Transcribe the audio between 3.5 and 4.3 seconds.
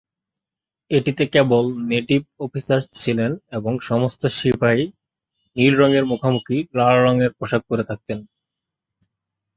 এবং সমস্ত